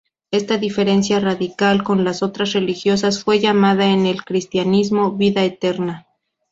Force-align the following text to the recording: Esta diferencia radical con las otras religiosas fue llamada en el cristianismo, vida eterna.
Esta 0.31 0.57
diferencia 0.57 1.19
radical 1.19 1.83
con 1.83 2.03
las 2.03 2.23
otras 2.23 2.53
religiosas 2.53 3.23
fue 3.23 3.39
llamada 3.39 3.85
en 3.91 4.07
el 4.07 4.23
cristianismo, 4.23 5.11
vida 5.11 5.43
eterna. 5.43 6.07